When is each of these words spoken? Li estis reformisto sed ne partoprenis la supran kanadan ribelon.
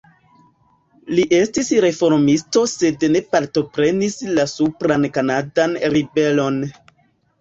Li 1.17 1.25
estis 1.39 1.67
reformisto 1.85 2.63
sed 2.73 3.05
ne 3.17 3.21
partoprenis 3.35 4.17
la 4.39 4.47
supran 4.55 5.07
kanadan 5.19 5.77
ribelon. 5.97 6.59